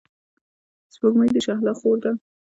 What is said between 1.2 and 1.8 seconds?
د شهلا